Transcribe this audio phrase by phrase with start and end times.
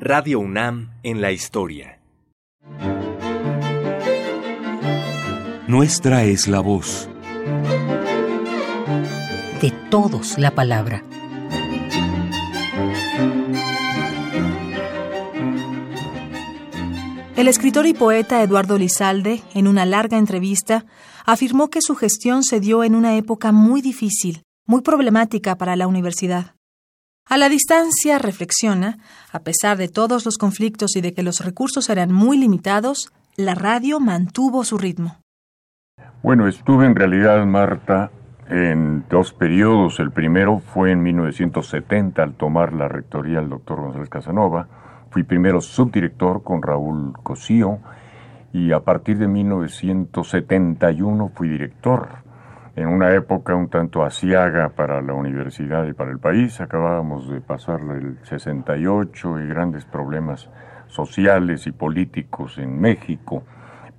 [0.00, 1.98] Radio UNAM en la historia.
[5.66, 7.08] Nuestra es la voz.
[9.60, 11.02] De todos la palabra.
[17.34, 20.86] El escritor y poeta Eduardo Lizalde, en una larga entrevista,
[21.26, 25.88] afirmó que su gestión se dio en una época muy difícil, muy problemática para la
[25.88, 26.57] universidad.
[27.30, 28.96] A la distancia, reflexiona,
[29.32, 33.54] a pesar de todos los conflictos y de que los recursos eran muy limitados, la
[33.54, 35.18] radio mantuvo su ritmo.
[36.22, 38.10] Bueno, estuve en realidad, Marta,
[38.48, 40.00] en dos periodos.
[40.00, 44.66] El primero fue en 1970 al tomar la rectoría el doctor González Casanova.
[45.10, 47.80] Fui primero subdirector con Raúl Cosío
[48.54, 52.26] y a partir de 1971 fui director
[52.76, 56.60] en una época un tanto asiaga para la universidad y para el país.
[56.60, 60.48] Acabábamos de pasar el 68 y grandes problemas
[60.86, 63.44] sociales y políticos en México.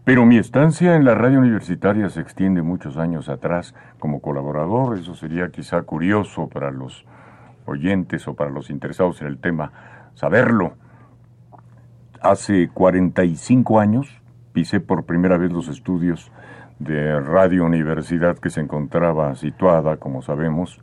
[0.03, 4.98] Pero mi estancia en la radio universitaria se extiende muchos años atrás como colaborador.
[4.98, 7.06] Eso sería quizá curioso para los
[7.66, 9.72] oyentes o para los interesados en el tema
[10.16, 10.73] saberlo.
[12.22, 16.31] Hace 45 años pisé por primera vez los estudios
[16.80, 20.81] de Radio Universidad que se encontraba situada, como sabemos,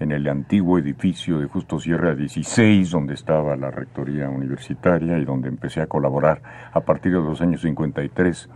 [0.00, 5.48] en el antiguo edificio de Justo Sierra 16, donde estaba la rectoría universitaria y donde
[5.48, 6.42] empecé a colaborar
[6.72, 8.48] a partir de los años 53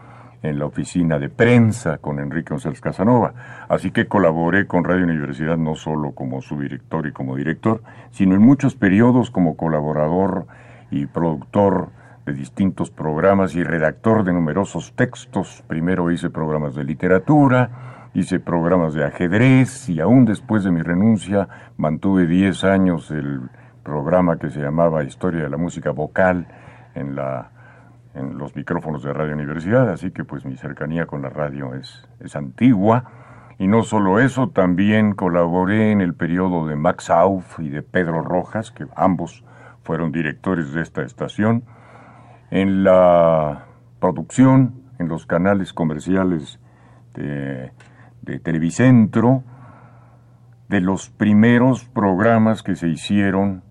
[0.42, 3.34] en la oficina de prensa con Enrique González Casanova.
[3.68, 8.42] Así que colaboré con Radio Universidad no solo como subdirector y como director, sino en
[8.42, 10.46] muchos periodos como colaborador
[10.90, 11.90] y productor
[12.28, 15.64] de distintos programas y redactor de numerosos textos.
[15.66, 21.48] Primero hice programas de literatura, hice programas de ajedrez y aún después de mi renuncia
[21.78, 23.48] mantuve 10 años el
[23.82, 26.46] programa que se llamaba Historia de la Música Vocal
[26.94, 27.50] en, la,
[28.14, 32.06] en los micrófonos de Radio Universidad, así que pues mi cercanía con la radio es,
[32.20, 33.04] es antigua.
[33.58, 38.20] Y no solo eso, también colaboré en el periodo de Max Auf y de Pedro
[38.20, 39.44] Rojas, que ambos
[39.82, 41.64] fueron directores de esta estación
[42.50, 43.66] en la
[44.00, 46.60] producción, en los canales comerciales
[47.14, 47.72] de,
[48.42, 49.42] Televicentro,
[50.68, 53.62] de los primeros programas que se hicieron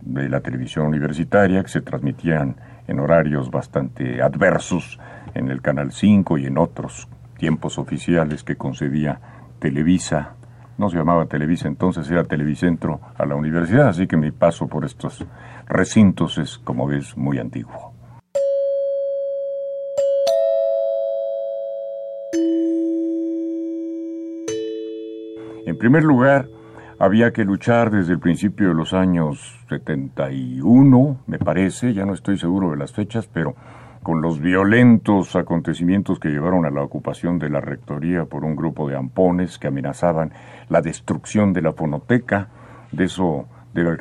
[0.00, 4.98] de la televisión universitaria, que se transmitían en horarios bastante adversos
[5.34, 9.20] en el Canal 5 y en otros tiempos oficiales que concedía
[9.58, 10.34] Televisa.
[10.78, 14.84] No se llamaba Televisa entonces, era Televicentro a la universidad, así que mi paso por
[14.84, 15.26] estos
[15.66, 17.95] recintos es, como ves, muy antiguo.
[25.66, 26.46] En primer lugar,
[27.00, 32.38] había que luchar desde el principio de los años 71, me parece, ya no estoy
[32.38, 33.56] seguro de las fechas, pero
[34.04, 38.88] con los violentos acontecimientos que llevaron a la ocupación de la rectoría por un grupo
[38.88, 40.30] de ampones que amenazaban
[40.68, 42.46] la destrucción de la fonoteca.
[42.92, 43.96] De eso debe,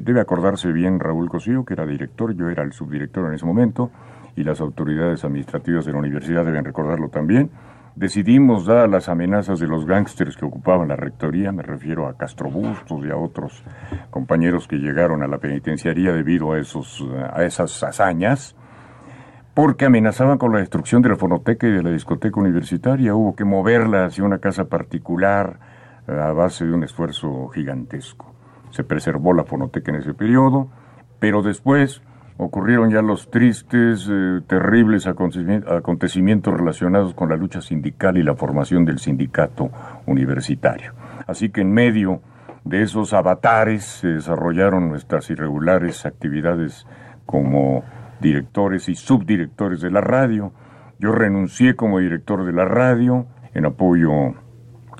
[0.00, 3.92] debe, acordarse bien Raúl Cosío, que era director, yo era el subdirector en ese momento,
[4.34, 7.48] y las autoridades administrativas de la universidad deben recordarlo también.
[7.96, 12.50] Decidimos, dadas las amenazas de los gángsters que ocupaban la rectoría, me refiero a Castro
[12.50, 13.64] Bustos y a otros
[14.10, 17.02] compañeros que llegaron a la penitenciaría debido a, esos,
[17.32, 18.54] a esas hazañas,
[19.54, 23.14] porque amenazaban con la destrucción de la fonoteca y de la discoteca universitaria.
[23.14, 25.58] Hubo que moverla hacia una casa particular
[26.06, 28.30] a base de un esfuerzo gigantesco.
[28.72, 30.68] Se preservó la fonoteca en ese periodo,
[31.18, 32.02] pero después
[32.38, 38.84] ocurrieron ya los tristes, eh, terribles acontecimientos relacionados con la lucha sindical y la formación
[38.84, 39.70] del sindicato
[40.06, 40.92] universitario.
[41.26, 42.20] Así que en medio
[42.64, 46.86] de esos avatares se desarrollaron nuestras irregulares actividades
[47.24, 47.84] como
[48.20, 50.52] directores y subdirectores de la radio.
[50.98, 54.10] Yo renuncié como director de la radio en apoyo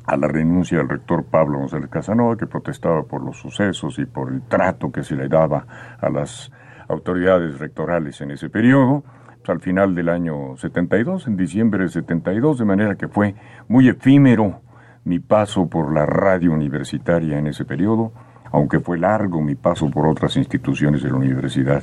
[0.06, 4.32] a la renuncia del rector Pablo González Casanova, que protestaba por los sucesos y por
[4.32, 5.66] el trato que se le daba
[6.00, 6.52] a las
[6.88, 9.04] autoridades rectorales en ese periodo,
[9.46, 13.34] pues, al final del año 72, en diciembre de 72, de manera que fue
[13.68, 14.60] muy efímero
[15.04, 18.12] mi paso por la radio universitaria en ese periodo,
[18.50, 21.82] aunque fue largo mi paso por otras instituciones de la universidad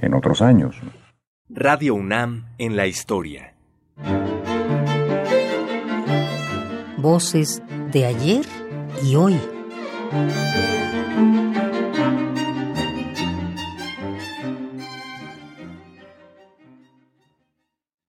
[0.00, 0.80] en otros años.
[1.48, 3.54] Radio UNAM en la historia.
[6.98, 7.62] Voces
[7.92, 8.44] de ayer
[9.04, 9.38] y hoy.